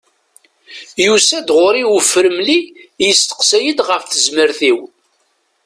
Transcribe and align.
Yusa-d 1.05 1.47
ɣur-i 1.57 1.83
ufremli 1.97 2.59
yesteqsa-yid 3.05 3.79
ɣef 3.89 4.03
tezmert-iw. 4.05 4.79